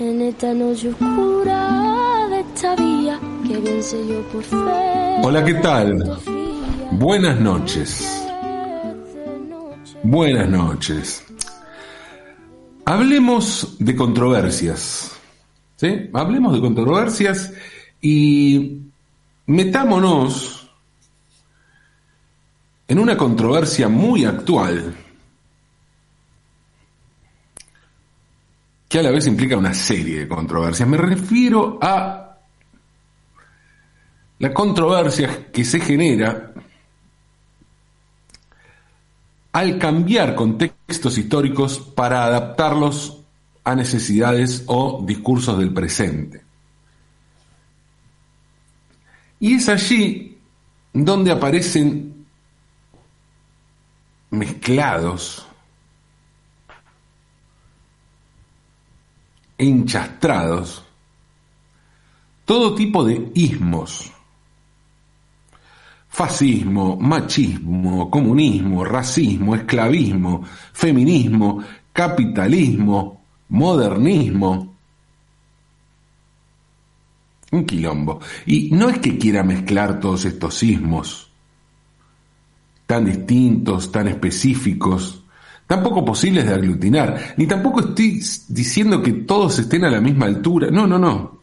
En 0.00 0.22
esta 0.22 0.54
noche 0.54 0.88
oscura 0.88 2.26
de 2.30 2.40
esta 2.40 2.74
vía, 2.76 3.20
que 3.46 3.56
bien 3.58 3.80
yo 3.80 4.22
por 4.32 4.42
fe. 4.42 4.56
Hola, 5.22 5.44
¿qué 5.44 5.54
tal? 5.54 6.18
Buenas 6.92 7.38
noches. 7.38 8.24
Buenas 10.02 10.48
noches. 10.48 11.24
Hablemos 12.86 13.76
de 13.78 13.94
controversias. 13.94 15.12
¿Sí? 15.76 16.10
Hablemos 16.12 16.54
de 16.54 16.60
controversias 16.60 17.52
y 18.00 18.78
metámonos 19.46 20.70
en 22.88 22.98
una 22.98 23.16
controversia 23.16 23.88
muy 23.88 24.24
actual 24.24 24.94
que 28.92 28.98
a 28.98 29.02
la 29.02 29.10
vez 29.10 29.26
implica 29.26 29.56
una 29.56 29.72
serie 29.72 30.18
de 30.18 30.28
controversias. 30.28 30.86
Me 30.86 30.98
refiero 30.98 31.78
a 31.80 32.36
la 34.38 34.52
controversia 34.52 35.50
que 35.50 35.64
se 35.64 35.80
genera 35.80 36.52
al 39.52 39.78
cambiar 39.78 40.34
contextos 40.34 41.16
históricos 41.16 41.78
para 41.78 42.24
adaptarlos 42.24 43.22
a 43.64 43.74
necesidades 43.74 44.64
o 44.66 45.02
discursos 45.06 45.58
del 45.58 45.72
presente. 45.72 46.42
Y 49.40 49.54
es 49.54 49.70
allí 49.70 50.36
donde 50.92 51.32
aparecen 51.32 52.26
mezclados 54.28 55.46
enchastrados 59.68 60.84
todo 62.44 62.74
tipo 62.74 63.04
de 63.04 63.30
ismos. 63.34 64.12
Fascismo, 66.08 66.96
machismo, 66.96 68.10
comunismo, 68.10 68.84
racismo, 68.84 69.54
esclavismo, 69.54 70.44
feminismo, 70.72 71.62
capitalismo, 71.92 73.22
modernismo. 73.48 74.74
Un 77.52 77.64
quilombo. 77.64 78.20
Y 78.46 78.70
no 78.72 78.90
es 78.90 78.98
que 78.98 79.16
quiera 79.16 79.42
mezclar 79.42 80.00
todos 80.00 80.24
estos 80.24 80.62
ismos 80.62 81.30
tan 82.86 83.06
distintos, 83.06 83.90
tan 83.90 84.08
específicos, 84.08 85.21
tampoco 85.66 86.04
posibles 86.04 86.46
de 86.46 86.54
aglutinar, 86.54 87.34
ni 87.36 87.46
tampoco 87.46 87.80
estoy 87.80 88.22
diciendo 88.48 89.02
que 89.02 89.12
todos 89.12 89.58
estén 89.58 89.84
a 89.84 89.90
la 89.90 90.00
misma 90.00 90.26
altura. 90.26 90.70
No, 90.70 90.86
no, 90.86 90.98
no. 90.98 91.42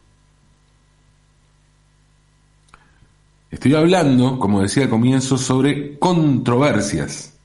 Estoy 3.50 3.74
hablando, 3.74 4.38
como 4.38 4.62
decía 4.62 4.84
al 4.84 4.90
comienzo, 4.90 5.36
sobre 5.36 5.98
controversias. 5.98 7.36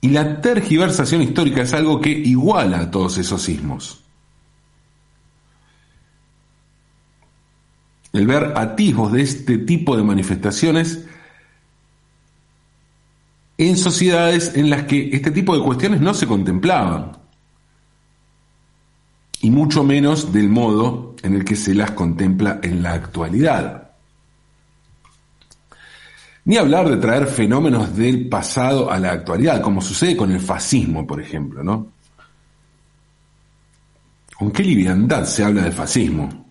Y 0.00 0.08
la 0.08 0.40
tergiversación 0.40 1.22
histórica 1.22 1.62
es 1.62 1.72
algo 1.72 2.00
que 2.00 2.10
iguala 2.10 2.80
a 2.80 2.90
todos 2.90 3.18
esos 3.18 3.42
sismos. 3.42 4.02
El 8.12 8.26
ver 8.26 8.52
atisbos 8.56 9.12
de 9.12 9.22
este 9.22 9.58
tipo 9.58 9.96
de 9.96 10.02
manifestaciones 10.04 11.06
en 13.56 13.76
sociedades 13.76 14.52
en 14.54 14.70
las 14.70 14.84
que 14.84 15.10
este 15.12 15.30
tipo 15.30 15.56
de 15.56 15.62
cuestiones 15.62 16.00
no 16.00 16.14
se 16.14 16.26
contemplaban, 16.26 17.18
y 19.40 19.50
mucho 19.50 19.84
menos 19.84 20.32
del 20.32 20.48
modo 20.48 21.14
en 21.22 21.34
el 21.34 21.44
que 21.44 21.54
se 21.54 21.74
las 21.74 21.90
contempla 21.90 22.60
en 22.62 22.82
la 22.82 22.94
actualidad. 22.94 23.90
Ni 26.46 26.56
hablar 26.56 26.88
de 26.88 26.96
traer 26.96 27.26
fenómenos 27.26 27.96
del 27.96 28.28
pasado 28.28 28.90
a 28.90 28.98
la 28.98 29.12
actualidad, 29.12 29.60
como 29.60 29.80
sucede 29.80 30.16
con 30.16 30.32
el 30.32 30.40
fascismo, 30.40 31.06
por 31.06 31.20
ejemplo, 31.20 31.62
¿no? 31.62 31.88
¿Con 34.36 34.50
qué 34.50 34.62
liviandad 34.62 35.24
se 35.24 35.44
habla 35.44 35.62
del 35.62 35.72
fascismo? 35.72 36.43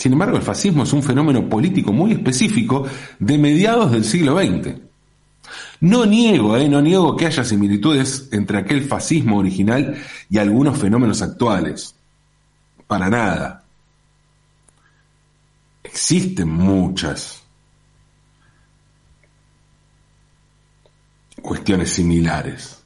Sin 0.00 0.14
embargo, 0.14 0.38
el 0.38 0.42
fascismo 0.42 0.84
es 0.84 0.94
un 0.94 1.02
fenómeno 1.02 1.46
político 1.46 1.92
muy 1.92 2.12
específico 2.12 2.86
de 3.18 3.36
mediados 3.36 3.92
del 3.92 4.02
siglo 4.02 4.34
XX. 4.34 4.80
No 5.80 6.06
niego, 6.06 6.56
eh, 6.56 6.70
no 6.70 6.80
niego 6.80 7.14
que 7.14 7.26
haya 7.26 7.44
similitudes 7.44 8.30
entre 8.32 8.56
aquel 8.56 8.84
fascismo 8.84 9.36
original 9.36 10.02
y 10.30 10.38
algunos 10.38 10.78
fenómenos 10.78 11.20
actuales. 11.20 11.94
Para 12.86 13.10
nada. 13.10 13.62
Existen 15.84 16.48
muchas 16.48 17.42
cuestiones 21.42 21.90
similares. 21.90 22.78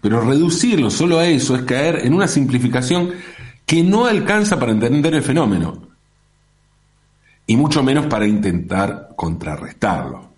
Pero 0.00 0.20
reducirlo 0.20 0.92
solo 0.92 1.18
a 1.18 1.26
eso 1.26 1.56
es 1.56 1.62
caer 1.62 2.02
en 2.04 2.14
una 2.14 2.28
simplificación 2.28 3.10
que 3.66 3.82
no 3.82 4.06
alcanza 4.06 4.58
para 4.58 4.72
entender 4.72 5.14
el 5.14 5.22
fenómeno, 5.22 5.88
y 7.46 7.56
mucho 7.56 7.82
menos 7.82 8.06
para 8.06 8.26
intentar 8.26 9.10
contrarrestarlo. 9.16 10.32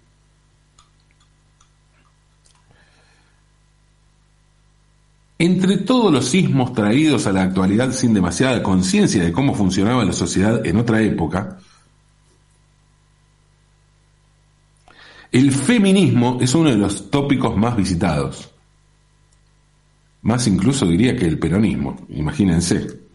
Entre 5.38 5.76
todos 5.78 6.10
los 6.10 6.28
sismos 6.28 6.72
traídos 6.72 7.26
a 7.26 7.32
la 7.32 7.42
actualidad 7.42 7.92
sin 7.92 8.14
demasiada 8.14 8.62
conciencia 8.62 9.22
de 9.22 9.32
cómo 9.32 9.54
funcionaba 9.54 10.04
la 10.04 10.14
sociedad 10.14 10.64
en 10.66 10.78
otra 10.78 11.02
época, 11.02 11.58
el 15.30 15.52
feminismo 15.52 16.38
es 16.40 16.54
uno 16.54 16.70
de 16.70 16.76
los 16.76 17.10
tópicos 17.10 17.54
más 17.56 17.76
visitados. 17.76 18.50
Más 20.22 20.46
incluso 20.46 20.86
diría 20.86 21.14
que 21.16 21.26
el 21.26 21.38
peronismo, 21.38 22.06
imagínense. 22.08 23.05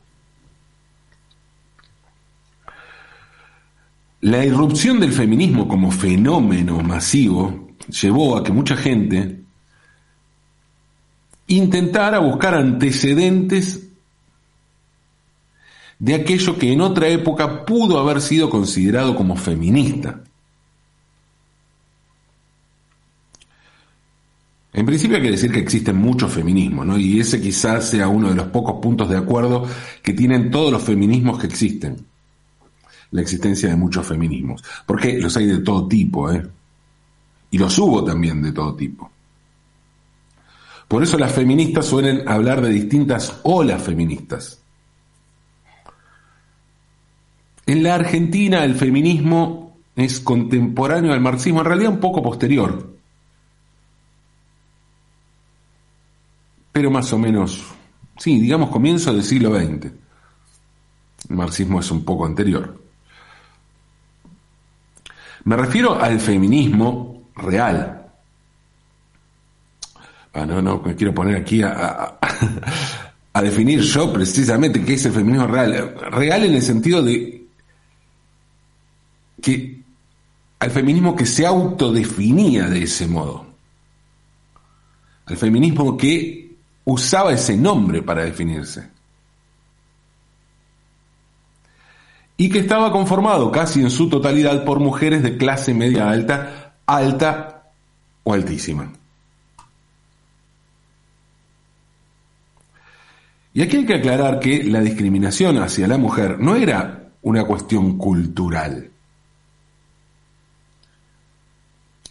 La 4.21 4.45
irrupción 4.45 4.99
del 4.99 5.13
feminismo 5.13 5.67
como 5.67 5.91
fenómeno 5.91 6.79
masivo 6.81 7.69
llevó 7.89 8.37
a 8.37 8.43
que 8.43 8.51
mucha 8.51 8.77
gente 8.77 9.41
intentara 11.47 12.19
buscar 12.19 12.53
antecedentes 12.53 13.87
de 15.97 16.13
aquello 16.13 16.55
que 16.55 16.71
en 16.71 16.81
otra 16.81 17.07
época 17.07 17.65
pudo 17.65 17.97
haber 17.97 18.21
sido 18.21 18.47
considerado 18.47 19.15
como 19.15 19.35
feminista. 19.35 20.21
En 24.73 24.85
principio 24.85 25.17
hay 25.17 25.23
que 25.23 25.31
decir 25.31 25.51
que 25.51 25.59
existen 25.59 25.97
muchos 25.97 26.31
feminismos, 26.31 26.85
¿no? 26.85 26.97
Y 26.97 27.19
ese 27.19 27.41
quizás 27.41 27.89
sea 27.89 28.07
uno 28.07 28.29
de 28.29 28.35
los 28.35 28.47
pocos 28.49 28.79
puntos 28.79 29.09
de 29.09 29.17
acuerdo 29.17 29.67
que 30.03 30.13
tienen 30.13 30.51
todos 30.51 30.71
los 30.71 30.83
feminismos 30.83 31.39
que 31.39 31.47
existen 31.47 32.10
la 33.11 33.21
existencia 33.21 33.69
de 33.69 33.75
muchos 33.75 34.07
feminismos, 34.07 34.63
porque 34.85 35.19
los 35.19 35.35
hay 35.37 35.45
de 35.47 35.59
todo 35.59 35.87
tipo, 35.87 36.31
¿eh? 36.31 36.45
Y 37.51 37.57
los 37.57 37.77
hubo 37.77 38.03
también 38.03 38.41
de 38.41 38.53
todo 38.53 38.75
tipo. 38.75 39.11
Por 40.87 41.03
eso 41.03 41.17
las 41.17 41.31
feministas 41.31 41.85
suelen 41.85 42.27
hablar 42.27 42.61
de 42.61 42.69
distintas 42.69 43.39
olas 43.43 43.81
feministas. 43.81 44.59
En 47.65 47.83
la 47.83 47.95
Argentina 47.95 48.63
el 48.63 48.75
feminismo 48.75 49.77
es 49.95 50.19
contemporáneo 50.19 51.13
al 51.13 51.21
marxismo, 51.21 51.59
en 51.59 51.65
realidad 51.65 51.91
un 51.91 51.99
poco 51.99 52.21
posterior, 52.21 52.97
pero 56.71 56.89
más 56.89 57.11
o 57.13 57.17
menos, 57.17 57.63
sí, 58.17 58.39
digamos 58.39 58.69
comienzo 58.69 59.13
del 59.13 59.23
siglo 59.23 59.57
XX. 59.57 59.91
El 61.29 61.35
marxismo 61.35 61.79
es 61.79 61.91
un 61.91 62.03
poco 62.03 62.25
anterior. 62.25 62.81
Me 65.43 65.55
refiero 65.55 65.99
al 65.99 66.19
feminismo 66.19 67.29
real. 67.35 67.97
Ah, 70.33 70.45
no, 70.45 70.61
no, 70.61 70.81
me 70.81 70.95
quiero 70.95 71.13
poner 71.13 71.35
aquí 71.35 71.61
a, 71.61 72.17
a, 73.33 73.41
definir 73.41 73.81
yo 73.81 74.13
precisamente 74.13 74.83
qué 74.83 74.93
es 74.93 75.05
el 75.05 75.13
feminismo 75.13 75.47
real. 75.47 75.95
Real 76.11 76.45
en 76.45 76.53
el 76.53 76.61
sentido 76.61 77.01
de 77.01 77.43
que 79.41 79.81
al 80.59 80.71
feminismo 80.71 81.15
que 81.15 81.25
se 81.25 81.45
autodefinía 81.45 82.69
de 82.69 82.83
ese 82.83 83.07
modo. 83.07 83.47
Al 85.25 85.37
feminismo 85.37 85.97
que 85.97 86.55
usaba 86.85 87.33
ese 87.33 87.57
nombre 87.57 88.03
para 88.03 88.23
definirse. 88.23 89.00
y 92.41 92.49
que 92.49 92.57
estaba 92.57 92.91
conformado 92.91 93.51
casi 93.51 93.81
en 93.81 93.91
su 93.91 94.09
totalidad 94.09 94.65
por 94.65 94.79
mujeres 94.79 95.21
de 95.21 95.37
clase 95.37 95.75
media 95.75 96.09
alta, 96.09 96.73
alta 96.87 97.69
o 98.23 98.33
altísima. 98.33 98.91
Y 103.53 103.61
aquí 103.61 103.77
hay 103.77 103.85
que 103.85 103.93
aclarar 103.93 104.39
que 104.39 104.63
la 104.63 104.79
discriminación 104.79 105.59
hacia 105.59 105.87
la 105.87 105.99
mujer 105.99 106.39
no 106.39 106.55
era 106.55 107.11
una 107.21 107.43
cuestión 107.43 107.99
cultural. 107.99 108.89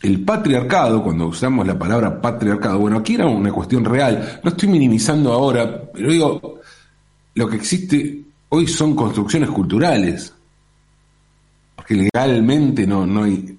El 0.01 0.25
patriarcado, 0.25 1.03
cuando 1.03 1.27
usamos 1.27 1.67
la 1.67 1.77
palabra 1.77 2.21
patriarcado, 2.21 2.79
bueno, 2.79 2.99
aquí 2.99 3.17
era 3.17 3.27
una 3.27 3.51
cuestión 3.51 3.85
real, 3.85 4.41
no 4.45 4.51
estoy 4.51 4.69
minimizando 4.69 5.33
ahora, 5.33 5.91
pero 5.93 6.13
digo, 6.13 6.61
lo 7.35 7.49
que 7.49 7.57
existe 7.57 8.30
hoy 8.51 8.67
son 8.67 8.95
construcciones 8.95 9.49
culturales. 9.51 10.35
Porque 11.75 11.95
legalmente 11.95 12.87
no, 12.87 13.07
no 13.07 13.25
hay 13.25 13.57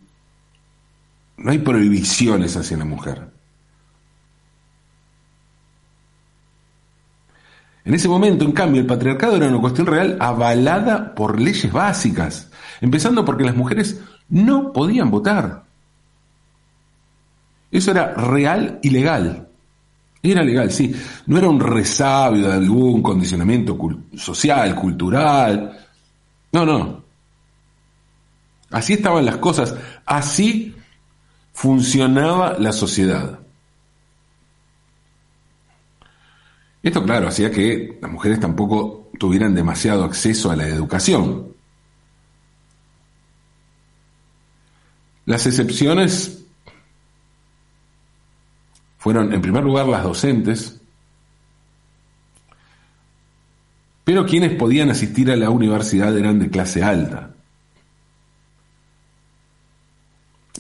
no 1.37 1.51
hay 1.51 1.57
prohibiciones 1.57 2.55
hacia 2.55 2.77
la 2.77 2.85
mujer. 2.85 3.31
En 7.83 7.95
ese 7.95 8.07
momento, 8.07 8.45
en 8.45 8.51
cambio, 8.51 8.81
el 8.81 8.87
patriarcado 8.87 9.37
era 9.37 9.47
una 9.47 9.59
cuestión 9.59 9.87
real 9.87 10.17
avalada 10.19 11.15
por 11.15 11.41
leyes 11.41 11.71
básicas, 11.71 12.51
empezando 12.79 13.25
porque 13.25 13.43
las 13.43 13.55
mujeres 13.55 13.99
no 14.29 14.71
podían 14.71 15.09
votar. 15.09 15.63
Eso 17.71 17.89
era 17.89 18.13
real 18.13 18.79
y 18.83 18.91
legal. 18.91 19.47
Era 20.23 20.43
legal, 20.43 20.71
sí. 20.71 20.93
No 21.25 21.37
era 21.37 21.49
un 21.49 21.59
resabio 21.59 22.47
de 22.47 22.53
algún 22.53 23.01
condicionamiento 23.01 23.77
social, 24.15 24.75
cultural. 24.75 25.79
No, 26.51 26.65
no. 26.65 27.03
Así 28.69 28.93
estaban 28.93 29.25
las 29.25 29.37
cosas. 29.37 29.75
Así 30.05 30.75
funcionaba 31.53 32.57
la 32.59 32.71
sociedad. 32.71 33.39
Esto, 36.83 37.03
claro, 37.03 37.27
hacía 37.27 37.51
que 37.51 37.97
las 38.01 38.11
mujeres 38.11 38.39
tampoco 38.39 39.09
tuvieran 39.19 39.53
demasiado 39.53 40.03
acceso 40.03 40.49
a 40.51 40.55
la 40.55 40.67
educación. 40.67 41.53
Las 45.25 45.45
excepciones 45.45 46.40
fueron, 49.01 49.33
en 49.33 49.41
primer 49.41 49.63
lugar, 49.63 49.87
las 49.87 50.03
docentes, 50.03 50.79
pero 54.03 54.27
quienes 54.27 54.53
podían 54.53 54.91
asistir 54.91 55.31
a 55.31 55.35
la 55.35 55.49
universidad 55.49 56.15
eran 56.15 56.37
de 56.37 56.51
clase 56.51 56.83
alta. 56.83 57.31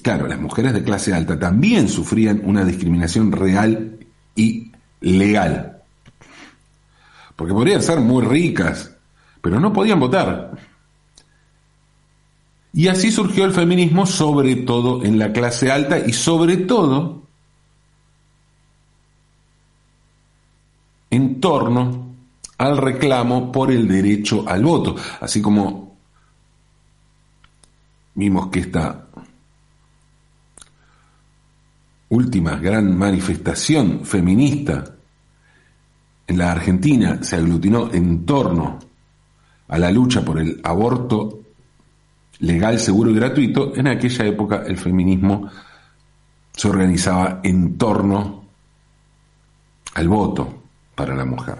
Claro, 0.01 0.25
las 0.25 0.39
mujeres 0.39 0.73
de 0.73 0.83
clase 0.83 1.13
alta 1.13 1.37
también 1.37 1.87
sufrían 1.87 2.41
una 2.43 2.65
discriminación 2.65 3.31
real 3.31 3.99
y 4.35 4.71
legal. 5.01 5.83
Porque 7.35 7.53
podrían 7.53 7.83
ser 7.83 7.99
muy 7.99 8.25
ricas, 8.25 8.97
pero 9.39 9.59
no 9.59 9.71
podían 9.71 9.99
votar. 9.99 10.57
Y 12.73 12.87
así 12.87 13.11
surgió 13.11 13.45
el 13.45 13.51
feminismo, 13.51 14.07
sobre 14.07 14.55
todo 14.55 15.05
en 15.05 15.19
la 15.19 15.31
clase 15.31 15.71
alta 15.71 15.99
y 15.99 16.13
sobre 16.13 16.57
todo 16.57 17.21
en 21.11 21.41
torno 21.41 22.15
al 22.57 22.77
reclamo 22.77 23.51
por 23.51 23.71
el 23.71 23.87
derecho 23.87 24.47
al 24.47 24.63
voto. 24.63 24.95
Así 25.19 25.41
como 25.41 25.97
vimos 28.15 28.47
que 28.47 28.59
esta 28.61 29.07
última 32.09 32.55
gran 32.55 32.97
manifestación 32.97 34.05
feminista 34.05 34.95
en 36.27 36.37
la 36.37 36.51
Argentina 36.51 37.21
se 37.23 37.35
aglutinó 37.35 37.91
en 37.91 38.25
torno 38.25 38.79
a 39.67 39.77
la 39.77 39.91
lucha 39.91 40.23
por 40.23 40.39
el 40.39 40.61
aborto 40.63 41.39
legal, 42.39 42.79
seguro 42.79 43.11
y 43.11 43.15
gratuito, 43.15 43.75
en 43.75 43.87
aquella 43.87 44.25
época 44.25 44.63
el 44.65 44.77
feminismo 44.77 45.49
se 46.53 46.67
organizaba 46.67 47.39
en 47.43 47.77
torno 47.77 48.45
al 49.93 50.07
voto 50.07 50.60
para 51.01 51.15
la 51.15 51.25
mujer. 51.25 51.57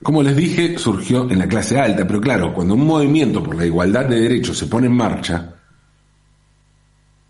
Como 0.00 0.22
les 0.22 0.36
dije, 0.36 0.78
surgió 0.78 1.28
en 1.28 1.40
la 1.40 1.48
clase 1.48 1.80
alta, 1.80 2.06
pero 2.06 2.20
claro, 2.20 2.54
cuando 2.54 2.74
un 2.74 2.86
movimiento 2.86 3.42
por 3.42 3.56
la 3.56 3.66
igualdad 3.66 4.04
de 4.04 4.20
derechos 4.20 4.56
se 4.56 4.68
pone 4.68 4.86
en 4.86 4.92
marcha, 4.92 5.56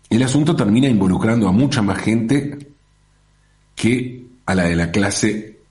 el 0.07 0.21
asunto 0.21 0.55
termina 0.55 0.87
involucrando 0.87 1.47
a 1.47 1.51
mucha 1.51 1.81
más 1.81 1.97
gente 1.97 2.59
que 3.73 4.27
a 4.45 4.53
la 4.53 4.65
de 4.65 4.75
la 4.75 4.91
clase, 4.91 5.61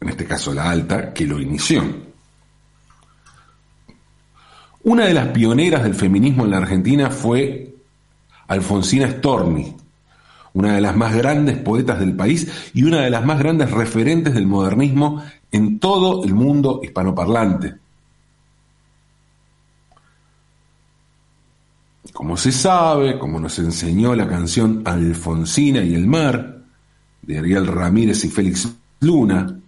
en 0.00 0.08
este 0.08 0.24
caso 0.24 0.54
la 0.54 0.70
alta, 0.70 1.12
que 1.12 1.26
lo 1.26 1.38
inició. 1.38 1.84
Una 4.84 5.04
de 5.04 5.12
las 5.12 5.28
pioneras 5.28 5.82
del 5.82 5.94
feminismo 5.94 6.44
en 6.44 6.52
la 6.52 6.56
Argentina 6.56 7.10
fue 7.10 7.74
Alfonsina 8.46 9.10
Storni, 9.10 9.76
una 10.56 10.74
de 10.74 10.80
las 10.80 10.96
más 10.96 11.14
grandes 11.14 11.58
poetas 11.58 12.00
del 12.00 12.16
país 12.16 12.70
y 12.72 12.82
una 12.84 13.02
de 13.02 13.10
las 13.10 13.22
más 13.26 13.38
grandes 13.38 13.70
referentes 13.70 14.32
del 14.32 14.46
modernismo 14.46 15.22
en 15.52 15.78
todo 15.78 16.24
el 16.24 16.34
mundo 16.34 16.80
hispanoparlante. 16.82 17.74
Como 22.10 22.38
se 22.38 22.52
sabe, 22.52 23.18
como 23.18 23.38
nos 23.38 23.58
enseñó 23.58 24.14
la 24.14 24.26
canción 24.26 24.80
Alfonsina 24.86 25.82
y 25.82 25.94
el 25.94 26.06
mar, 26.06 26.62
de 27.20 27.38
Ariel 27.38 27.66
Ramírez 27.66 28.24
y 28.24 28.30
Félix 28.30 28.66
Luna, 29.00 29.60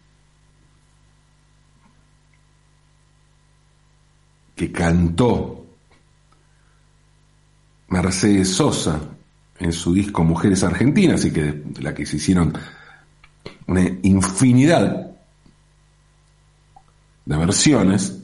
que 4.56 4.72
cantó 4.72 5.66
Mercedes 7.88 8.48
Sosa 8.54 9.17
en 9.58 9.72
su 9.72 9.92
disco 9.92 10.24
Mujeres 10.24 10.62
Argentinas 10.62 11.24
y 11.24 11.32
que 11.32 11.52
de 11.52 11.82
la 11.82 11.94
que 11.94 12.06
se 12.06 12.16
hicieron 12.16 12.52
una 13.66 13.82
infinidad 14.02 15.10
de 17.24 17.36
versiones, 17.36 18.18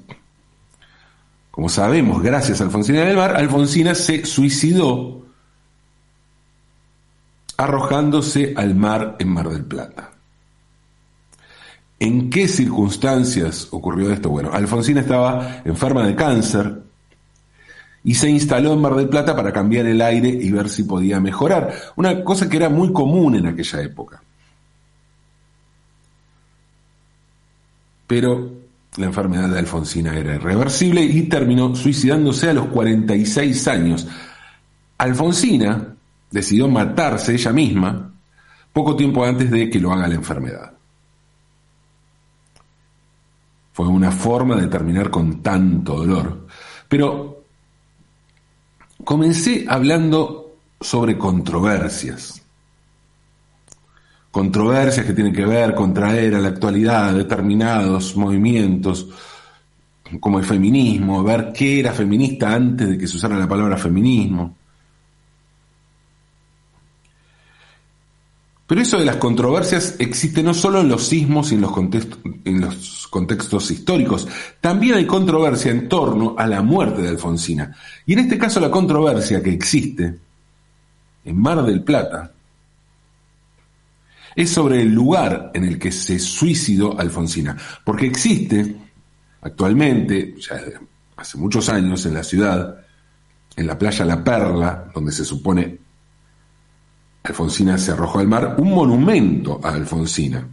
como 1.50 1.68
sabemos, 1.68 2.22
gracias 2.22 2.60
a 2.60 2.64
Alfonsina 2.64 3.02
del 3.02 3.16
Mar, 3.16 3.36
Alfonsina 3.36 3.94
se 3.94 4.24
suicidó 4.24 5.24
arrojándose 7.56 8.54
al 8.56 8.74
mar 8.74 9.16
en 9.18 9.28
Mar 9.28 9.48
del 9.48 9.64
Plata. 9.64 10.10
¿En 12.00 12.28
qué 12.28 12.48
circunstancias 12.48 13.68
ocurrió 13.70 14.12
esto? 14.12 14.30
Bueno, 14.30 14.50
Alfonsina 14.52 15.00
estaba 15.00 15.62
enferma 15.64 16.06
de 16.06 16.16
cáncer 16.16 16.82
y 18.04 18.14
se 18.14 18.28
instaló 18.28 18.74
en 18.74 18.82
Mar 18.82 18.94
del 18.94 19.08
Plata 19.08 19.34
para 19.34 19.50
cambiar 19.50 19.86
el 19.86 20.02
aire 20.02 20.28
y 20.28 20.50
ver 20.50 20.68
si 20.68 20.84
podía 20.84 21.18
mejorar, 21.20 21.74
una 21.96 22.22
cosa 22.22 22.48
que 22.48 22.58
era 22.58 22.68
muy 22.68 22.92
común 22.92 23.34
en 23.34 23.46
aquella 23.46 23.80
época. 23.80 24.22
Pero 28.06 28.52
la 28.98 29.06
enfermedad 29.06 29.48
de 29.48 29.58
Alfonsina 29.58 30.16
era 30.16 30.34
irreversible 30.34 31.02
y 31.02 31.22
terminó 31.22 31.74
suicidándose 31.74 32.50
a 32.50 32.52
los 32.52 32.66
46 32.66 33.68
años. 33.68 34.06
Alfonsina 34.98 35.94
decidió 36.30 36.68
matarse 36.68 37.32
ella 37.32 37.52
misma 37.52 38.12
poco 38.70 38.94
tiempo 38.94 39.24
antes 39.24 39.50
de 39.50 39.70
que 39.70 39.80
lo 39.80 39.92
haga 39.92 40.08
la 40.08 40.16
enfermedad. 40.16 40.72
Fue 43.72 43.88
una 43.88 44.12
forma 44.12 44.56
de 44.56 44.66
terminar 44.66 45.10
con 45.10 45.42
tanto 45.42 45.96
dolor. 45.96 46.46
Pero 46.88 47.43
comencé 49.04 49.64
hablando 49.68 50.56
sobre 50.80 51.16
controversias 51.16 52.44
controversias 54.34 55.06
que 55.06 55.12
tienen 55.12 55.32
que 55.32 55.46
ver 55.46 55.76
con 55.76 55.94
traer 55.94 56.34
a 56.34 56.40
la 56.40 56.48
actualidad 56.48 57.14
determinados 57.14 58.16
movimientos 58.16 59.06
como 60.18 60.40
el 60.40 60.44
feminismo, 60.44 61.22
ver 61.22 61.52
qué 61.52 61.78
era 61.78 61.92
feminista 61.92 62.52
antes 62.52 62.88
de 62.88 62.98
que 62.98 63.06
se 63.06 63.16
usara 63.16 63.38
la 63.38 63.48
palabra 63.48 63.76
feminismo. 63.76 64.56
Pero 68.66 68.80
eso 68.80 68.98
de 68.98 69.04
las 69.04 69.16
controversias 69.16 69.96
existe 69.98 70.42
no 70.42 70.54
solo 70.54 70.80
en 70.80 70.88
los 70.88 71.06
sismos 71.06 71.52
y 71.52 71.56
en 71.56 71.60
los, 72.60 73.06
contextos, 73.08 73.70
históricos, 73.70 74.26
también 74.60 74.94
hay 74.94 75.06
controversia 75.06 75.70
en 75.70 75.88
torno 75.88 76.34
a 76.38 76.46
la 76.46 76.62
muerte 76.62 77.02
de 77.02 77.08
Alfonsina. 77.08 77.76
Y 78.06 78.14
en 78.14 78.20
este 78.20 78.38
caso 78.38 78.60
la 78.60 78.70
controversia 78.70 79.42
que 79.42 79.52
existe 79.52 80.18
en 81.24 81.40
Mar 81.40 81.62
del 81.62 81.82
Plata 81.82 82.32
es 84.34 84.50
sobre 84.50 84.80
el 84.80 84.92
lugar 84.92 85.50
en 85.54 85.64
el 85.64 85.78
que 85.78 85.92
se 85.92 86.18
suicidó 86.18 86.98
Alfonsina, 86.98 87.56
porque 87.84 88.06
existe 88.06 88.76
actualmente, 89.42 90.34
ya 90.40 90.60
hace 91.16 91.38
muchos 91.38 91.68
años, 91.68 92.06
en 92.06 92.14
la 92.14 92.24
ciudad, 92.24 92.78
en 93.56 93.66
la 93.66 93.78
playa 93.78 94.06
La 94.06 94.24
Perla, 94.24 94.90
donde 94.94 95.12
se 95.12 95.24
supone 95.24 95.83
Alfonsina 97.24 97.78
se 97.78 97.92
arrojó 97.92 98.18
al 98.18 98.28
mar, 98.28 98.54
un 98.58 98.70
monumento 98.70 99.58
a 99.62 99.70
Alfonsina. 99.70 100.46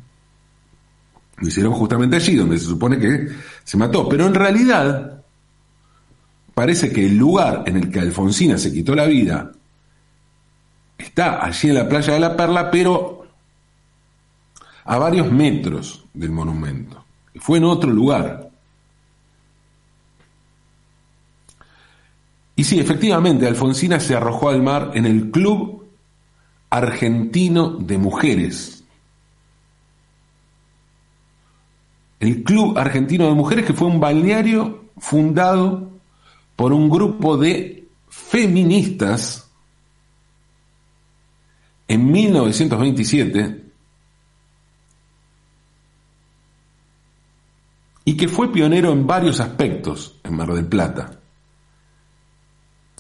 Lo 1.38 1.48
hicieron 1.48 1.74
justamente 1.74 2.16
allí, 2.16 2.36
donde 2.36 2.58
se 2.58 2.66
supone 2.66 2.98
que 2.98 3.28
se 3.64 3.78
mató. 3.78 4.08
Pero 4.08 4.26
en 4.26 4.34
realidad, 4.34 5.22
parece 6.54 6.94
que 6.94 7.06
el 7.06 7.18
lugar 7.18 7.64
en 7.66 7.76
el 7.76 7.92
que 7.92 8.00
Alfonsina 8.00 8.58
se 8.58 8.72
quitó 8.72 8.96
la 8.96 9.06
vida 9.06 9.52
está 10.98 11.44
allí 11.44 11.70
en 11.70 11.76
la 11.76 11.90
playa 11.90 12.14
de 12.14 12.20
la 12.22 12.38
Perla, 12.38 12.72
pero 12.72 13.28
a 14.86 14.98
varios 14.98 15.30
metros 15.30 16.06
del 16.14 16.32
monumento. 16.32 17.04
Fue 17.36 17.58
en 17.58 17.66
otro 17.66 17.92
lugar. 17.92 18.50
Y 22.56 22.64
sí, 22.64 22.80
efectivamente, 22.80 23.46
Alfonsina 23.46 24.00
se 24.00 24.16
arrojó 24.16 24.50
al 24.50 24.62
mar 24.62 24.92
en 24.94 25.06
el 25.06 25.32
Club 25.32 25.81
Argentino 26.72 27.72
de 27.72 27.98
Mujeres. 27.98 28.84
El 32.20 32.44
Club 32.44 32.78
Argentino 32.78 33.28
de 33.28 33.34
Mujeres, 33.34 33.66
que 33.66 33.74
fue 33.74 33.88
un 33.88 34.00
balneario 34.00 34.86
fundado 34.98 35.92
por 36.56 36.72
un 36.72 36.90
grupo 36.90 37.38
de 37.38 37.88
feministas 38.08 39.50
en 41.88 42.12
1927 42.12 43.66
y 48.06 48.18
que 48.18 48.28
fue 48.28 48.52
pionero 48.52 48.92
en 48.92 49.06
varios 49.06 49.40
aspectos 49.40 50.20
en 50.24 50.36
Mar 50.36 50.54
del 50.54 50.68
Plata 50.68 51.22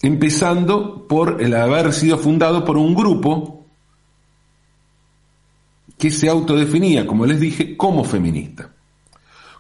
empezando 0.02 1.08
por 1.08 1.42
el 1.42 1.56
haber 1.56 1.94
sido 1.94 2.18
fundado 2.18 2.66
por 2.66 2.78
un 2.78 2.96
grupo 2.96 3.61
que 6.02 6.10
se 6.10 6.28
autodefinía, 6.28 7.06
como 7.06 7.28
les 7.28 7.40
dije, 7.40 7.78
como 7.78 8.04
feminista, 8.04 8.72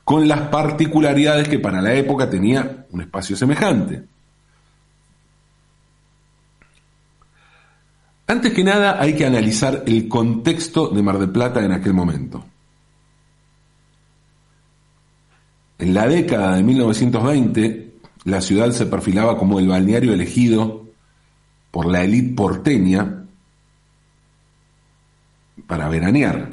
con 0.03 0.27
las 0.27 0.49
particularidades 0.49 1.47
que 1.47 1.59
para 1.59 1.83
la 1.83 1.93
época 1.93 2.27
tenía 2.27 2.87
un 2.89 3.01
espacio 3.01 3.35
semejante. 3.35 4.03
Antes 8.25 8.53
que 8.53 8.63
nada 8.63 8.99
hay 8.99 9.13
que 9.13 9.23
analizar 9.23 9.83
el 9.85 10.07
contexto 10.07 10.87
de 10.87 11.03
Mar 11.03 11.19
del 11.19 11.29
Plata 11.29 11.63
en 11.63 11.73
aquel 11.73 11.93
momento. 11.93 12.43
En 15.77 15.93
la 15.93 16.07
década 16.07 16.55
de 16.55 16.63
1920, 16.63 17.93
la 18.23 18.41
ciudad 18.41 18.71
se 18.71 18.87
perfilaba 18.87 19.37
como 19.37 19.59
el 19.59 19.67
balneario 19.67 20.11
elegido 20.11 20.87
por 21.69 21.85
la 21.85 22.03
élite 22.03 22.33
porteña 22.33 23.20
para 25.71 25.87
veranear. 25.87 26.49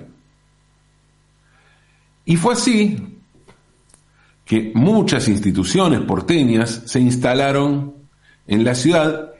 Y 2.24 2.36
fue 2.36 2.52
así 2.52 3.18
que 4.44 4.70
muchas 4.76 5.26
instituciones 5.26 6.02
porteñas 6.02 6.84
se 6.86 7.00
instalaron 7.00 7.94
en 8.46 8.62
la 8.62 8.76
ciudad, 8.76 9.32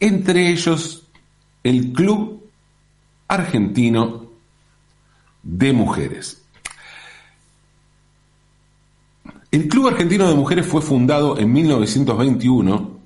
entre 0.00 0.50
ellos 0.50 1.06
el 1.62 1.92
Club 1.92 2.50
Argentino 3.28 4.26
de 5.44 5.72
Mujeres. 5.72 6.42
El 9.52 9.68
Club 9.68 9.86
Argentino 9.86 10.28
de 10.28 10.34
Mujeres 10.34 10.66
fue 10.66 10.82
fundado 10.82 11.38
en 11.38 11.52
1921 11.52 12.98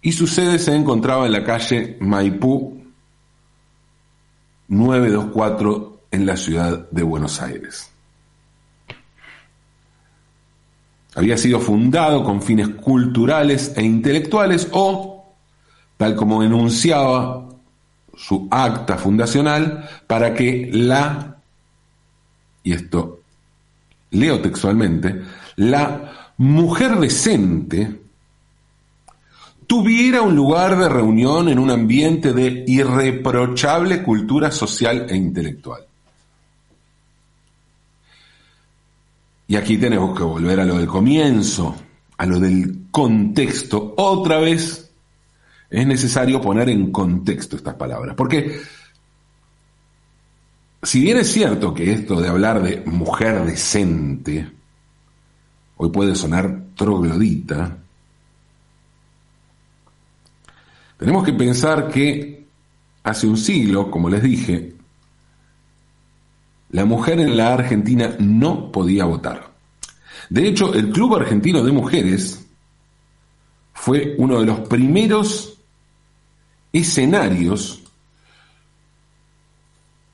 y 0.00 0.12
su 0.12 0.26
sede 0.26 0.58
se 0.58 0.74
encontraba 0.74 1.26
en 1.26 1.32
la 1.32 1.44
calle 1.44 1.98
Maipú 2.00 2.73
924 4.68 6.00
en 6.10 6.26
la 6.26 6.36
ciudad 6.36 6.88
de 6.90 7.02
Buenos 7.02 7.40
Aires. 7.40 7.90
Había 11.14 11.36
sido 11.36 11.60
fundado 11.60 12.24
con 12.24 12.42
fines 12.42 12.68
culturales 12.68 13.72
e 13.76 13.82
intelectuales 13.82 14.68
o, 14.72 15.34
tal 15.96 16.16
como 16.16 16.42
enunciaba 16.42 17.48
su 18.16 18.48
acta 18.50 18.96
fundacional, 18.96 19.88
para 20.06 20.34
que 20.34 20.70
la, 20.72 21.36
y 22.62 22.72
esto 22.72 23.20
leo 24.10 24.40
textualmente, 24.40 25.22
la 25.56 26.32
mujer 26.36 26.98
decente 26.98 28.03
tuviera 29.66 30.22
un 30.22 30.34
lugar 30.34 30.76
de 30.78 30.88
reunión 30.88 31.48
en 31.48 31.58
un 31.58 31.70
ambiente 31.70 32.32
de 32.32 32.64
irreprochable 32.66 34.02
cultura 34.02 34.50
social 34.50 35.06
e 35.08 35.16
intelectual. 35.16 35.84
Y 39.46 39.56
aquí 39.56 39.76
tenemos 39.76 40.16
que 40.16 40.24
volver 40.24 40.60
a 40.60 40.64
lo 40.64 40.78
del 40.78 40.86
comienzo, 40.86 41.76
a 42.16 42.26
lo 42.26 42.40
del 42.40 42.86
contexto. 42.90 43.94
Otra 43.96 44.38
vez 44.38 44.90
es 45.70 45.86
necesario 45.86 46.40
poner 46.40 46.68
en 46.70 46.90
contexto 46.90 47.56
estas 47.56 47.74
palabras, 47.74 48.14
porque 48.16 48.60
si 50.82 51.00
bien 51.00 51.18
es 51.18 51.32
cierto 51.32 51.74
que 51.74 51.92
esto 51.92 52.20
de 52.20 52.28
hablar 52.28 52.62
de 52.62 52.82
mujer 52.86 53.44
decente 53.44 54.50
hoy 55.76 55.90
puede 55.90 56.14
sonar 56.14 56.66
troglodita, 56.76 57.78
Tenemos 60.98 61.24
que 61.24 61.32
pensar 61.32 61.88
que 61.88 62.46
hace 63.02 63.26
un 63.26 63.36
siglo, 63.36 63.90
como 63.90 64.08
les 64.08 64.22
dije, 64.22 64.74
la 66.70 66.84
mujer 66.84 67.20
en 67.20 67.36
la 67.36 67.54
Argentina 67.54 68.16
no 68.18 68.72
podía 68.72 69.04
votar. 69.04 69.52
De 70.30 70.48
hecho, 70.48 70.74
el 70.74 70.90
Club 70.90 71.16
Argentino 71.16 71.62
de 71.62 71.72
Mujeres 71.72 72.46
fue 73.72 74.14
uno 74.18 74.40
de 74.40 74.46
los 74.46 74.60
primeros 74.60 75.58
escenarios 76.72 77.82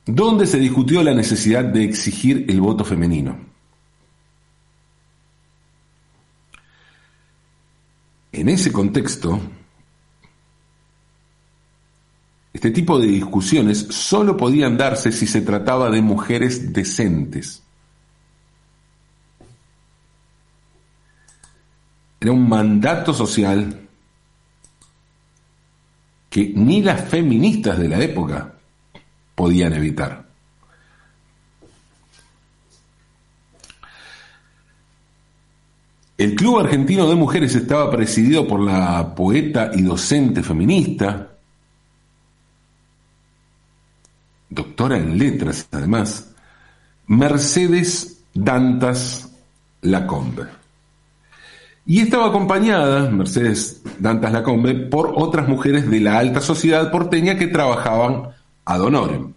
donde 0.05 0.45
se 0.45 0.59
discutió 0.59 1.03
la 1.03 1.13
necesidad 1.13 1.63
de 1.63 1.83
exigir 1.83 2.45
el 2.49 2.59
voto 2.59 2.83
femenino. 2.83 3.39
En 8.33 8.49
ese 8.49 8.71
contexto, 8.71 9.39
este 12.61 12.69
tipo 12.69 12.99
de 12.99 13.07
discusiones 13.07 13.87
solo 13.89 14.37
podían 14.37 14.77
darse 14.77 15.11
si 15.11 15.25
se 15.25 15.41
trataba 15.41 15.89
de 15.89 15.99
mujeres 15.99 16.71
decentes. 16.71 17.63
Era 22.19 22.31
un 22.31 22.47
mandato 22.47 23.15
social 23.15 23.79
que 26.29 26.53
ni 26.55 26.83
las 26.83 27.03
feministas 27.09 27.79
de 27.79 27.87
la 27.87 27.99
época 27.99 28.53
podían 29.33 29.73
evitar. 29.73 30.23
El 36.15 36.35
Club 36.35 36.59
Argentino 36.59 37.09
de 37.09 37.15
Mujeres 37.15 37.55
estaba 37.55 37.89
presidido 37.89 38.47
por 38.47 38.59
la 38.59 39.15
poeta 39.15 39.71
y 39.73 39.81
docente 39.81 40.43
feminista 40.43 41.30
doctora 44.51 44.97
en 44.97 45.17
letras 45.17 45.67
además, 45.71 46.29
Mercedes 47.07 48.21
Dantas 48.33 49.31
Lacombe. 49.81 50.43
Y 51.85 52.01
estaba 52.01 52.27
acompañada, 52.27 53.09
Mercedes 53.09 53.81
Dantas 53.97 54.31
Lacombe, 54.31 54.75
por 54.75 55.13
otras 55.15 55.47
mujeres 55.47 55.89
de 55.89 55.99
la 56.01 56.19
alta 56.19 56.41
sociedad 56.41 56.91
porteña 56.91 57.37
que 57.37 57.47
trabajaban 57.47 58.29
ad 58.65 58.81
honorem. 58.81 59.33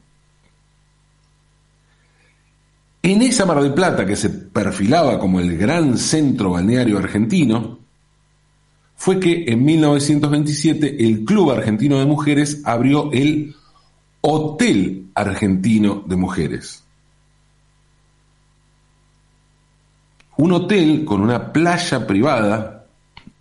En 3.02 3.23
esa 3.23 3.47
Mar 3.47 3.62
del 3.62 3.75
Plata 3.75 4.04
que 4.04 4.16
se 4.16 4.30
perfilaba 4.30 5.18
como 5.18 5.40
el 5.40 5.56
gran 5.56 5.97
centro 5.97 6.50
balneario 6.50 6.99
argentino, 6.99 7.78
fue 8.97 9.21
que 9.21 9.44
en 9.47 9.64
1927 9.64 11.06
el 11.06 11.25
Club 11.25 11.50
Argentino 11.50 11.99
de 11.99 12.06
Mujeres 12.06 12.62
abrió 12.64 13.11
el 13.12 13.54
Hotel 14.26 15.11
Argentino 15.14 16.02
de 16.07 16.16
Mujeres. 16.16 16.83
Un 20.38 20.52
hotel 20.52 21.04
con 21.04 21.21
una 21.21 21.52
playa 21.52 22.07
privada 22.07 22.87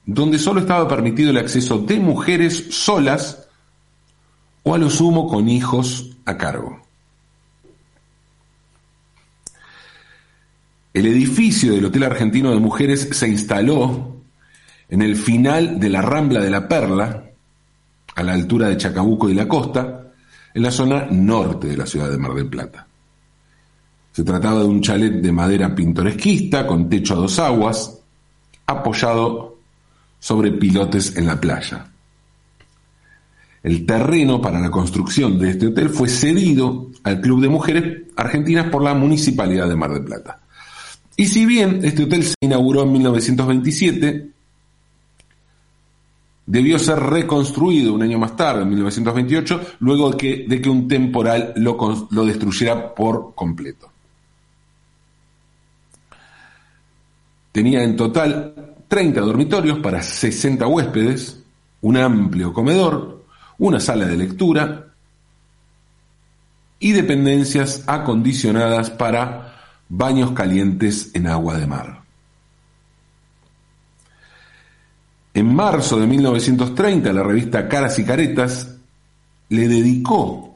donde 0.06 0.38
solo 0.38 0.60
estaba 0.60 0.86
permitido 0.86 1.30
el 1.30 1.38
acceso 1.38 1.78
de 1.78 2.02
mujeres 2.02 2.68
solas 2.72 3.48
o 4.64 4.76
a 4.76 4.78
lo 4.78 4.90
sumo 4.90 5.26
con 5.30 5.48
hijos 5.48 6.18
a 6.26 6.38
cargo. 6.38 6.82
El 10.94 11.06
edificio 11.06 11.72
del 11.72 11.86
Hotel 11.86 12.04
Argentino 12.04 12.52
de 12.52 12.60
Mujeres 12.60 13.08
se 13.10 13.30
instaló 13.30 14.18
en 14.90 15.02
el 15.02 15.16
final 15.16 15.80
de 15.80 15.90
la 15.90 16.02
Rambla 16.02 16.42
de 16.42 16.50
la 16.50 16.68
Perla, 16.68 17.24
a 18.16 18.22
la 18.22 18.34
altura 18.34 18.68
de 18.68 18.76
Chacabuco 18.76 19.30
y 19.30 19.34
la 19.34 19.48
costa, 19.48 20.03
en 20.54 20.62
la 20.64 20.72
zona 20.72 21.08
norte 21.10 21.68
de 21.68 21.78
la 21.78 21.86
ciudad 21.86 22.10
de 22.10 22.18
Mar 22.18 22.34
del 22.34 22.48
Plata. 22.48 22.88
Se 24.12 24.24
trataba 24.24 24.60
de 24.60 24.66
un 24.66 24.82
chalet 24.82 25.14
de 25.14 25.32
madera 25.32 25.74
pintoresquista, 25.74 26.68
con 26.68 26.88
techo 26.88 27.16
a 27.16 27.18
dos 27.18 27.40
aguas, 27.40 28.00
apoyado 28.68 29.58
sobre 30.20 30.52
pilotes 30.52 31.18
en 31.18 31.26
la 31.26 31.40
playa. 31.40 31.88
El 33.64 33.86
terreno 33.86 34.42
para 34.42 34.60
la 34.60 34.70
construcción 34.70 35.40
de 35.40 35.52
este 35.52 35.68
hotel 35.68 35.90
fue 35.90 36.10
cedido 36.10 36.92
al 37.04 37.22
Club 37.22 37.42
de 37.42 37.50
Mujeres 37.50 38.04
Argentinas 38.16 38.70
por 38.70 38.84
la 38.84 38.94
Municipalidad 38.94 39.68
de 39.68 39.76
Mar 39.76 39.94
del 39.94 40.04
Plata. 40.04 40.42
Y 41.16 41.26
si 41.26 41.46
bien 41.46 41.80
este 41.84 42.04
hotel 42.04 42.24
se 42.24 42.36
inauguró 42.42 42.84
en 42.84 42.92
1927, 42.92 44.33
debió 46.46 46.78
ser 46.78 47.00
reconstruido 47.00 47.94
un 47.94 48.04
año 48.04 48.20
más 48.20 48.36
tarde, 48.36 48.64
en 48.64 48.70
1928, 48.70 49.62
luego 49.80 50.12
de 50.12 50.18
que, 50.18 50.46
de 50.48 50.62
que 50.62 50.70
un 50.70 50.88
temporal 50.88 51.54
lo, 51.58 51.78
lo 52.12 52.26
destruyera 52.26 52.94
por 52.94 53.34
completo. 53.34 53.90
Tenía 57.52 57.84
en 57.84 57.96
total 57.96 58.76
30 58.88 59.22
dormitorios 59.22 59.80
para 59.80 60.02
60 60.02 60.68
huéspedes, 60.68 61.44
un 61.82 61.98
amplio 61.98 62.52
comedor, 62.52 63.24
una 63.60 63.80
sala 63.80 64.06
de 64.06 64.18
lectura 64.18 64.88
y 66.80 66.92
dependencias 66.92 67.84
acondicionadas 67.88 68.90
para 68.90 69.56
baños 69.88 70.32
calientes 70.32 71.12
en 71.14 71.28
agua 71.28 71.58
de 71.58 71.68
mar. 71.68 72.03
En 75.34 75.54
marzo 75.54 76.00
de 76.00 76.08
1930, 76.08 77.12
la 77.12 77.24
revista 77.24 77.68
Caras 77.68 77.98
y 77.98 78.06
Caretas 78.06 78.76
le 79.50 79.68
dedicó 79.68 80.56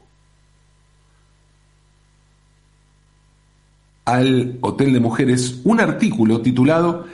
al 4.05 4.57
Hotel 4.61 4.93
de 4.93 4.99
Mujeres 4.99 5.61
un 5.63 5.79
artículo 5.79 6.41
titulado 6.41 7.05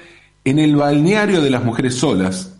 En 0.43 0.59
el 0.59 0.75
balneario 0.75 1.41
de 1.41 1.49
las 1.49 1.63
mujeres 1.63 1.95
solas 1.95 2.53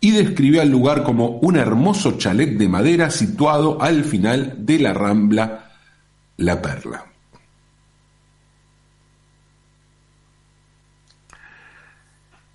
y 0.00 0.12
describió 0.12 0.62
al 0.62 0.70
lugar 0.70 1.02
como 1.02 1.38
un 1.38 1.56
hermoso 1.56 2.12
chalet 2.12 2.56
de 2.56 2.68
madera 2.68 3.10
situado 3.10 3.82
al 3.82 4.04
final 4.04 4.54
de 4.58 4.78
la 4.78 4.94
rambla 4.94 5.72
la 6.36 6.62
perla. 6.62 7.04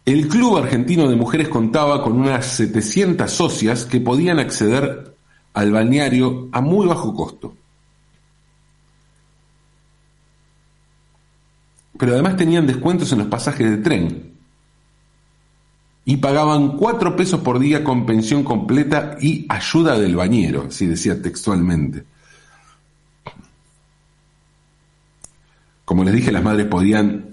El 0.05 0.27
Club 0.27 0.57
Argentino 0.57 1.07
de 1.07 1.15
Mujeres 1.15 1.47
contaba 1.47 2.03
con 2.03 2.19
unas 2.19 2.45
700 2.45 3.31
socias 3.31 3.85
que 3.85 4.01
podían 4.01 4.39
acceder 4.39 5.15
al 5.53 5.71
balneario 5.71 6.49
a 6.51 6.59
muy 6.59 6.85
bajo 6.87 7.13
costo. 7.13 7.55
Pero 11.97 12.13
además 12.13 12.35
tenían 12.35 12.67
descuentos 12.67 13.11
en 13.13 13.19
los 13.19 13.27
pasajes 13.27 13.69
de 13.69 13.77
tren 13.77 14.33
y 16.03 16.17
pagaban 16.17 16.75
cuatro 16.75 17.15
pesos 17.15 17.39
por 17.39 17.59
día 17.59 17.81
con 17.81 18.05
pensión 18.05 18.43
completa 18.43 19.15
y 19.21 19.45
ayuda 19.47 19.97
del 19.97 20.17
bañero, 20.17 20.65
así 20.67 20.85
decía 20.85 21.21
textualmente. 21.21 22.03
Como 25.85 26.03
les 26.03 26.13
dije, 26.13 26.31
las 26.31 26.43
madres 26.43 26.65
podían 26.65 27.32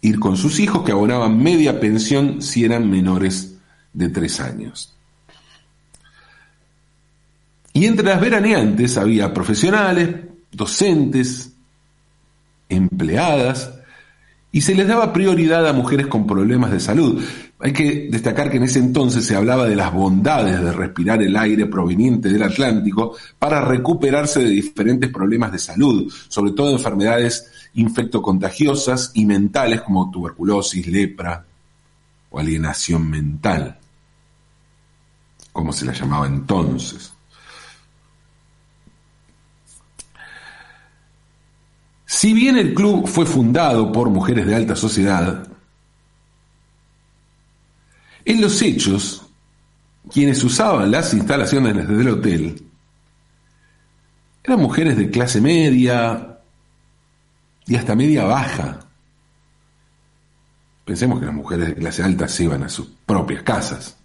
ir 0.00 0.18
con 0.20 0.36
sus 0.36 0.60
hijos 0.60 0.84
que 0.84 0.92
abonaban 0.92 1.42
media 1.42 1.80
pensión 1.80 2.42
si 2.42 2.64
eran 2.64 2.90
menores 2.90 3.56
de 3.92 4.08
tres 4.08 4.40
años. 4.40 4.94
Y 7.72 7.86
entre 7.86 8.06
las 8.06 8.20
veraneantes 8.20 8.96
había 8.96 9.32
profesionales, 9.32 10.16
docentes, 10.50 11.52
empleadas, 12.68 13.72
y 14.50 14.62
se 14.62 14.74
les 14.74 14.88
daba 14.88 15.12
prioridad 15.12 15.66
a 15.68 15.72
mujeres 15.72 16.06
con 16.06 16.26
problemas 16.26 16.72
de 16.72 16.80
salud. 16.80 17.22
Hay 17.60 17.72
que 17.72 18.08
destacar 18.08 18.50
que 18.50 18.58
en 18.58 18.62
ese 18.62 18.78
entonces 18.78 19.26
se 19.26 19.34
hablaba 19.34 19.66
de 19.66 19.74
las 19.74 19.92
bondades 19.92 20.60
de 20.62 20.72
respirar 20.72 21.20
el 21.22 21.36
aire 21.36 21.66
proveniente 21.66 22.28
del 22.28 22.44
Atlántico 22.44 23.16
para 23.36 23.60
recuperarse 23.60 24.40
de 24.40 24.50
diferentes 24.50 25.10
problemas 25.10 25.50
de 25.50 25.58
salud, 25.58 26.12
sobre 26.28 26.52
todo 26.52 26.70
enfermedades 26.70 27.50
infectocontagiosas 27.74 29.10
y 29.14 29.24
mentales 29.24 29.80
como 29.80 30.08
tuberculosis, 30.10 30.86
lepra 30.86 31.44
o 32.30 32.38
alienación 32.38 33.10
mental, 33.10 33.76
como 35.52 35.72
se 35.72 35.84
la 35.84 35.92
llamaba 35.92 36.28
entonces. 36.28 37.12
Si 42.06 42.32
bien 42.32 42.56
el 42.56 42.72
club 42.72 43.08
fue 43.08 43.26
fundado 43.26 43.90
por 43.90 44.10
mujeres 44.10 44.46
de 44.46 44.54
alta 44.54 44.76
sociedad, 44.76 45.46
en 48.28 48.42
los 48.42 48.60
hechos, 48.60 49.22
quienes 50.12 50.44
usaban 50.44 50.90
las 50.90 51.14
instalaciones 51.14 51.88
del 51.88 52.08
hotel 52.08 52.62
eran 54.44 54.60
mujeres 54.60 54.98
de 54.98 55.10
clase 55.10 55.40
media, 55.40 56.38
y 57.66 57.76
hasta 57.76 57.94
media 57.94 58.24
baja. 58.24 58.80
Pensemos 60.84 61.20
que 61.20 61.26
las 61.26 61.34
mujeres 61.34 61.68
de 61.68 61.74
clase 61.74 62.02
alta 62.02 62.28
se 62.28 62.44
iban 62.44 62.62
a 62.62 62.68
sus 62.68 62.86
propias 63.06 63.42
casas, 63.42 63.96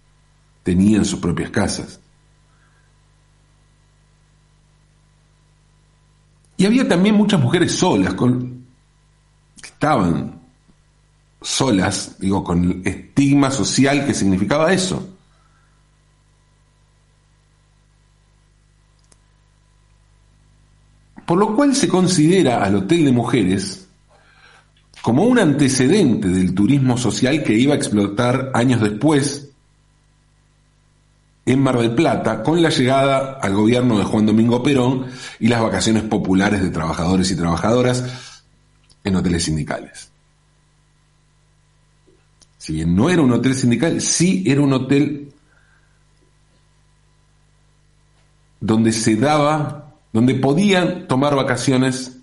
tenían 0.62 1.04
sus 1.04 1.20
propias 1.20 1.50
casas. 1.50 2.00
Y 6.56 6.64
había 6.64 6.88
también 6.88 7.14
muchas 7.14 7.40
mujeres 7.40 7.72
solas, 7.72 8.14
que 8.14 9.68
estaban 9.68 10.33
solas, 11.44 12.16
digo, 12.18 12.42
con 12.42 12.64
el 12.64 12.82
estigma 12.84 13.50
social 13.50 14.04
que 14.04 14.14
significaba 14.14 14.72
eso. 14.72 15.14
por 21.26 21.38
lo 21.38 21.54
cual 21.54 21.74
se 21.74 21.88
considera 21.88 22.62
al 22.62 22.76
Hotel 22.76 23.04
de 23.04 23.12
Mujeres 23.12 23.88
como 25.02 25.24
un 25.24 25.38
antecedente 25.38 26.28
del 26.28 26.54
turismo 26.54 26.96
social 26.96 27.42
que 27.42 27.54
iba 27.54 27.74
a 27.74 27.76
explotar 27.76 28.50
años 28.54 28.80
después 28.80 29.50
en 31.46 31.62
Mar 31.62 31.78
del 31.78 31.94
Plata 31.94 32.42
con 32.42 32.62
la 32.62 32.70
llegada 32.70 33.38
al 33.40 33.54
gobierno 33.54 33.98
de 33.98 34.04
Juan 34.04 34.26
Domingo 34.26 34.62
Perón 34.62 35.06
y 35.38 35.48
las 35.48 35.60
vacaciones 35.60 36.04
populares 36.04 36.62
de 36.62 36.70
trabajadores 36.70 37.30
y 37.30 37.36
trabajadoras 37.36 38.42
en 39.02 39.16
hoteles 39.16 39.44
sindicales. 39.44 40.13
Si 42.64 42.72
bien 42.72 42.96
no 42.96 43.10
era 43.10 43.20
un 43.20 43.30
hotel 43.30 43.54
sindical, 43.54 44.00
sí 44.00 44.42
era 44.46 44.62
un 44.62 44.72
hotel 44.72 45.34
donde 48.58 48.90
se 48.90 49.16
daba 49.16 49.92
donde 50.14 50.34
podían 50.36 51.06
tomar 51.06 51.36
vacaciones 51.36 52.20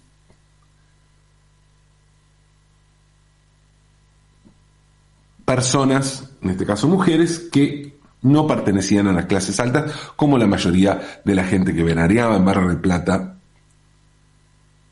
personas, 5.45 6.31
en 6.41 6.49
este 6.49 6.65
caso 6.65 6.87
mujeres, 6.87 7.47
que 7.51 7.99
no 8.23 8.47
pertenecían 8.47 9.09
a 9.09 9.13
las 9.13 9.27
clases 9.27 9.59
altas, 9.59 9.93
como 10.15 10.39
la 10.39 10.47
mayoría 10.47 11.21
de 11.23 11.35
la 11.35 11.43
gente 11.43 11.75
que 11.75 11.83
venareaba 11.83 12.35
en 12.35 12.45
Barra 12.45 12.67
del 12.67 12.81
Plata 12.81 13.37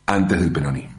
antes 0.05 0.41
del 0.41 0.51
peronismo. 0.51 0.98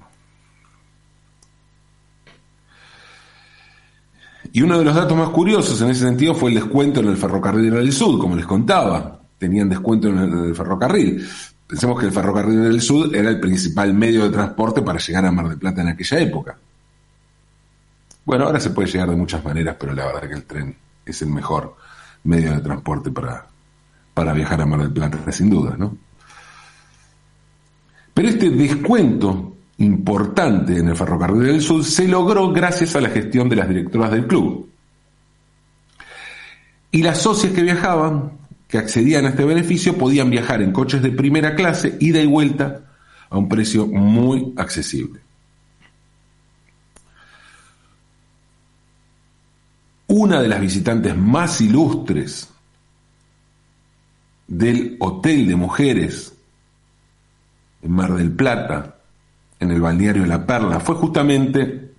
Y 4.53 4.63
uno 4.63 4.79
de 4.79 4.85
los 4.85 4.95
datos 4.95 5.17
más 5.17 5.29
curiosos 5.29 5.81
en 5.83 5.91
ese 5.91 6.05
sentido 6.07 6.35
fue 6.35 6.51
el 6.51 6.57
descuento 6.57 7.01
en 7.01 7.09
el 7.09 7.17
ferrocarril 7.17 7.71
del 7.71 7.93
Sur, 7.93 8.19
como 8.19 8.35
les 8.35 8.47
contaba. 8.47 9.21
Tenían 9.39 9.69
descuento 9.69 10.09
en 10.09 10.19
el 10.19 10.55
ferrocarril. 10.55 11.25
Pensemos 11.71 12.01
que 12.01 12.07
el 12.07 12.13
ferrocarril 12.13 12.63
del 12.63 12.81
sur 12.81 13.15
era 13.15 13.31
el 13.31 13.39
principal 13.39 13.95
medio 13.95 14.25
de 14.25 14.31
transporte 14.31 14.83
para 14.83 14.99
llegar 14.99 15.25
a 15.25 15.31
Mar 15.31 15.49
del 15.49 15.57
Plata 15.57 15.83
en 15.83 15.89
aquella 15.89 16.19
época. 16.19 16.59
Bueno, 18.25 18.47
ahora 18.47 18.59
se 18.59 18.71
puede 18.71 18.89
llegar 18.89 19.09
de 19.09 19.15
muchas 19.15 19.45
maneras, 19.45 19.77
pero 19.79 19.95
la 19.95 20.07
verdad 20.07 20.29
que 20.29 20.35
el 20.35 20.45
tren 20.45 20.77
es 21.07 21.23
el 21.23 21.29
mejor 21.29 21.77
medio 22.25 22.51
de 22.51 22.61
transporte 22.61 23.13
para, 23.13 23.47
para 24.13 24.33
viajar 24.33 24.61
a 24.61 24.67
Mar 24.67 24.81
del 24.81 24.93
Plata, 24.93 25.31
sin 25.31 25.49
duda, 25.49 25.77
¿no? 25.79 25.97
Pero 28.13 28.29
este 28.29 28.51
descuento 28.51 29.57
importante 29.81 30.79
en 30.79 30.89
el 30.89 30.97
ferrocarril 30.97 31.43
del 31.43 31.63
sur 31.63 31.85
se 31.85 32.07
logró 32.07 32.53
gracias 32.53 32.95
a 32.97 33.01
la 33.01 33.09
gestión 33.09 33.49
de 33.49 33.57
las 33.57 33.69
directoras 33.69 34.11
del 34.11 34.27
club. 34.27 34.69
Y 36.93 37.03
las 37.03 37.19
socias 37.19 37.53
que 37.53 37.63
viajaban 37.63 38.33
que 38.69 38.79
accedían 38.79 39.25
a 39.25 39.31
este 39.31 39.45
beneficio 39.45 39.97
podían 39.97 40.31
viajar 40.31 40.63
en 40.63 40.73
coches 40.73 41.03
de 41.03 41.11
primera 41.11 41.55
clase, 41.55 41.97
ida 41.99 42.21
y 42.21 42.27
vuelta, 42.27 42.83
a 43.29 43.39
un 43.39 43.49
precio 43.49 43.87
muy 43.87 44.53
accesible. 44.57 45.21
Una 50.09 50.43
de 50.43 50.49
las 50.49 50.61
visitantes 50.61 51.17
más 51.17 51.61
ilustres 51.61 52.49
del 54.47 54.97
Hotel 54.99 55.47
de 55.47 55.57
Mujeres 55.57 56.35
en 57.83 57.93
Mar 57.93 58.15
del 58.15 58.33
Plata, 58.33 59.00
en 59.61 59.71
el 59.71 59.81
balneario 59.81 60.25
La 60.27 60.45
Perla, 60.45 60.81
fue 60.81 60.95
justamente 60.95 61.93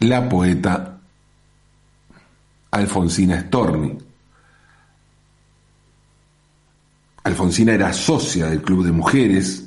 la 0.00 0.28
poeta 0.28 0.98
Alfonsina 2.70 3.40
Storni. 3.40 3.98
Alfonsina 7.24 7.72
era 7.72 7.92
socia 7.92 8.46
del 8.46 8.62
Club 8.62 8.84
de 8.84 8.92
Mujeres, 8.92 9.64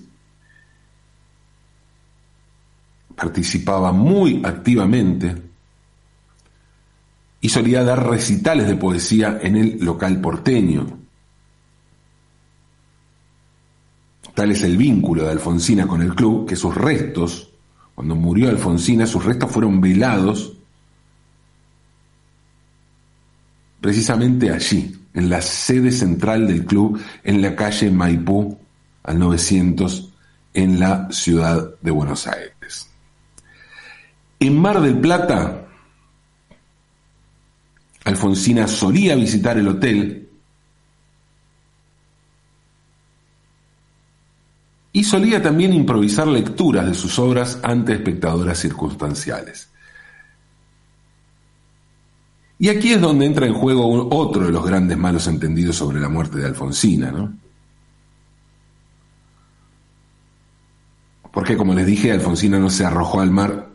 participaba 3.16 3.92
muy 3.92 4.42
activamente 4.44 5.36
y 7.40 7.50
solía 7.50 7.84
dar 7.84 8.08
recitales 8.08 8.68
de 8.68 8.76
poesía 8.76 9.40
en 9.42 9.58
el 9.58 9.78
local 9.84 10.22
porteño. 10.22 11.01
Tal 14.34 14.52
es 14.52 14.64
el 14.64 14.78
vínculo 14.78 15.24
de 15.24 15.32
Alfonsina 15.32 15.88
con 15.88 16.02
el 16.02 16.16
club 16.16 16.48
que 16.48 16.56
sus 16.56 16.74
restos, 16.76 17.50
cuando 17.96 18.16
murió 18.16 18.50
Alfonsina, 18.50 19.06
sus 19.06 19.26
restos 19.26 19.52
fueron 19.52 19.82
velados 19.82 20.54
precisamente 23.82 24.52
allí, 24.52 24.96
en 25.14 25.30
la 25.30 25.42
sede 25.42 25.92
central 25.92 26.48
del 26.48 26.66
club, 26.66 27.02
en 27.24 27.42
la 27.42 27.56
calle 27.56 27.90
Maipú, 27.92 28.58
al 29.04 29.20
900, 29.20 30.14
en 30.54 30.80
la 30.80 31.12
ciudad 31.12 31.72
de 31.82 31.92
Buenos 31.92 32.28
Aires. 32.28 32.88
En 34.40 34.58
Mar 34.58 34.80
del 34.82 35.00
Plata, 35.00 35.68
Alfonsina 38.06 38.68
solía 38.68 39.16
visitar 39.16 39.58
el 39.58 39.68
hotel 39.68 40.21
y 44.94 45.04
solía 45.04 45.42
también 45.42 45.74
improvisar 45.74 46.28
lecturas 46.28 46.86
de 46.86 46.94
sus 46.94 47.18
obras 47.20 47.60
ante 47.64 47.94
espectadoras 47.94 48.60
circunstanciales. 48.60 49.70
Y 52.60 52.70
aquí 52.70 52.94
es 52.94 53.02
donde 53.02 53.26
entra 53.26 53.48
en 53.48 53.54
juego 53.54 54.08
otro 54.16 54.46
de 54.46 54.52
los 54.52 54.64
grandes 54.66 54.98
malos 54.98 55.28
entendidos 55.28 55.76
sobre 55.76 56.00
la 56.00 56.10
muerte 56.10 56.38
de 56.38 56.46
Alfonsina, 56.46 57.12
¿no? 57.12 57.34
Porque 61.32 61.58
como 61.58 61.74
les 61.74 61.86
dije, 61.86 62.12
Alfonsina 62.12 62.60
no 62.60 62.70
se 62.70 62.86
arrojó 62.86 63.22
al 63.22 63.32
mar 63.32 63.70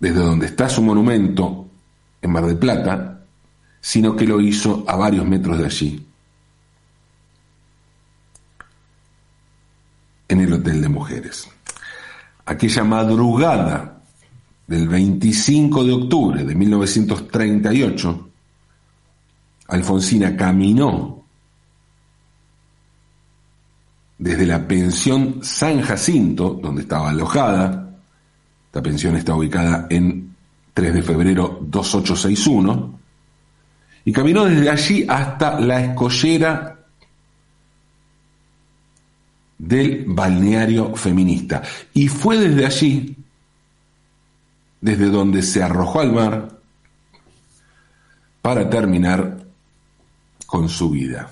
desde 0.00 0.20
donde 0.20 0.46
está 0.46 0.68
su 0.68 0.82
monumento 0.82 1.68
en 2.20 2.30
Mar 2.30 2.46
del 2.46 2.58
Plata, 2.58 3.24
sino 3.80 4.16
que 4.16 4.26
lo 4.26 4.40
hizo 4.40 4.84
a 4.88 4.96
varios 4.96 5.26
metros 5.26 5.58
de 5.58 5.64
allí, 5.64 6.06
en 10.28 10.40
el 10.40 10.52
Hotel 10.52 10.80
de 10.82 10.88
Mujeres. 10.88 11.48
Aquella 12.44 12.84
madrugada 12.84 14.02
del 14.66 14.88
25 14.88 15.84
de 15.84 15.92
octubre 15.92 16.44
de 16.44 16.54
1938, 16.54 18.28
Alfonsina 19.68 20.36
caminó 20.36 21.24
desde 24.18 24.46
la 24.46 24.66
pensión 24.66 25.40
San 25.42 25.82
Jacinto, 25.82 26.58
donde 26.62 26.82
estaba 26.82 27.10
alojada, 27.10 27.90
esta 28.66 28.82
pensión 28.82 29.16
está 29.16 29.34
ubicada 29.34 29.86
en 29.90 30.34
3 30.74 30.94
de 30.94 31.02
febrero 31.02 31.58
2861, 31.62 32.98
y 34.04 34.12
caminó 34.12 34.44
desde 34.44 34.70
allí 34.70 35.06
hasta 35.08 35.58
la 35.60 35.80
escollera 35.80 36.85
del 39.58 40.04
balneario 40.06 40.94
feminista. 40.94 41.62
Y 41.94 42.08
fue 42.08 42.38
desde 42.38 42.66
allí, 42.66 43.16
desde 44.80 45.06
donde 45.06 45.42
se 45.42 45.62
arrojó 45.62 46.00
al 46.00 46.12
mar, 46.12 46.60
para 48.42 48.70
terminar 48.70 49.44
con 50.46 50.68
su 50.68 50.90
vida. 50.90 51.30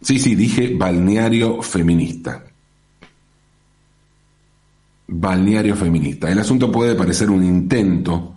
Sí, 0.00 0.18
sí, 0.18 0.34
dije 0.34 0.74
balneario 0.76 1.60
feminista 1.62 2.44
balneario 5.06 5.76
feminista. 5.76 6.30
El 6.30 6.38
asunto 6.38 6.70
puede 6.70 6.94
parecer 6.94 7.30
un 7.30 7.44
intento 7.44 8.35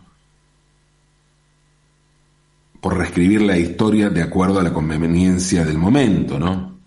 por 2.81 2.97
reescribir 2.97 3.41
la 3.41 3.57
historia 3.57 4.09
de 4.09 4.21
acuerdo 4.21 4.59
a 4.59 4.63
la 4.63 4.73
conveniencia 4.73 5.65
del 5.65 5.77
momento, 5.77 6.39
¿no? 6.39 6.77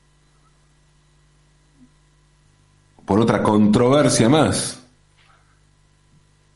Por 3.04 3.20
otra 3.20 3.42
controversia 3.42 4.28
más, 4.28 4.82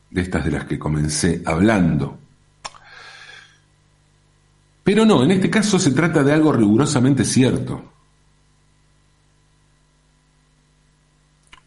de 0.09 0.21
estas 0.21 0.45
de 0.45 0.51
las 0.51 0.65
que 0.65 0.79
comencé 0.79 1.41
hablando. 1.45 2.17
Pero 4.83 5.05
no, 5.05 5.23
en 5.23 5.31
este 5.31 5.49
caso 5.49 5.77
se 5.77 5.91
trata 5.91 6.23
de 6.23 6.33
algo 6.33 6.51
rigurosamente 6.51 7.23
cierto. 7.25 7.93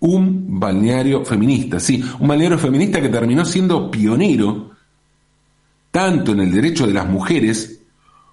un 0.01 0.59
balneario 0.59 1.25
feminista, 1.25 1.79
sí, 1.79 2.03
un 2.19 2.29
balneario 2.29 2.59
feminista 2.59 3.01
que 3.01 3.11
terminó 3.11 3.45
siendo 3.45 3.91
pionero 3.91 4.70
tanto 5.91 6.33
en 6.33 6.41
el 6.41 6.53
derecho 6.53 6.87
de 6.87 6.95
las 6.95 7.07
mujeres 7.07 7.81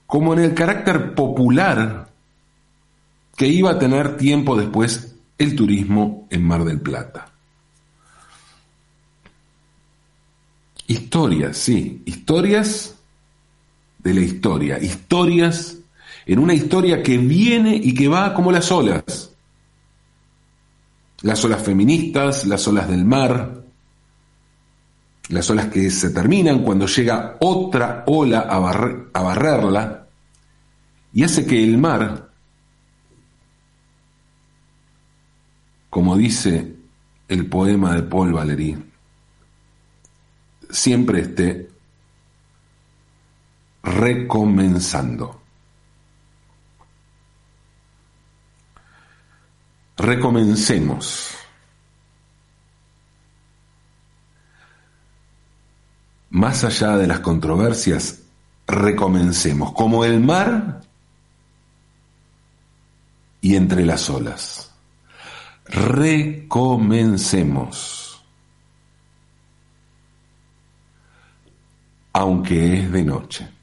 como 0.05 0.33
en 0.33 0.39
el 0.39 0.53
carácter 0.53 1.15
popular 1.15 2.09
que 3.35 3.47
iba 3.47 3.71
a 3.71 3.79
tener 3.79 4.17
tiempo 4.17 4.55
después 4.55 5.15
el 5.37 5.55
turismo 5.55 6.27
en 6.29 6.43
Mar 6.43 6.63
del 6.63 6.81
Plata. 6.81 7.31
Historias, 10.87 11.57
sí, 11.57 12.01
historias 12.05 12.95
de 13.99 14.13
la 14.13 14.21
historia, 14.21 14.79
historias 14.79 15.77
en 16.25 16.39
una 16.39 16.53
historia 16.53 17.03
que 17.03 17.17
viene 17.17 17.75
y 17.75 17.93
que 17.93 18.07
va 18.07 18.33
como 18.33 18.51
las 18.51 18.71
olas 18.71 19.31
las 21.21 21.43
olas 21.43 21.61
feministas, 21.63 22.45
las 22.45 22.67
olas 22.67 22.89
del 22.89 23.05
mar, 23.05 23.63
las 25.29 25.49
olas 25.49 25.67
que 25.67 25.89
se 25.89 26.11
terminan 26.11 26.63
cuando 26.63 26.87
llega 26.87 27.37
otra 27.39 28.03
ola 28.07 28.41
a, 28.41 28.59
barrerla 29.21 30.07
y 31.13 31.23
hace 31.23 31.45
que 31.45 31.61
el 31.61 31.77
mar, 31.77 32.29
como 35.89 36.15
dice 36.15 36.75
el 37.27 37.47
poema 37.47 37.95
de 37.95 38.03
Paul 38.03 38.33
Valéry, 38.33 38.77
siempre 40.69 41.21
esté 41.21 41.69
recomenzando. 43.83 45.41
Recomencemos. 49.97 51.36
Más 56.37 56.63
allá 56.63 56.95
de 56.97 57.07
las 57.07 57.21
controversias, 57.21 58.21
recomencemos, 58.67 59.73
como 59.73 60.05
el 60.05 60.19
mar 60.19 60.81
y 63.41 63.55
entre 63.55 63.83
las 63.83 64.07
olas. 64.11 64.71
Recomencemos. 65.65 68.23
Aunque 72.13 72.81
es 72.81 72.91
de 72.91 73.03
noche. 73.03 73.56